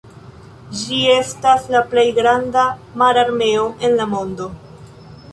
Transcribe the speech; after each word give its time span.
Ĝi 0.77 0.95
estas 1.15 1.67
la 1.75 1.81
plej 1.91 2.05
granda 2.19 2.63
mararmeo 3.01 3.67
en 3.89 3.93
la 3.99 4.07
mondo. 4.15 4.49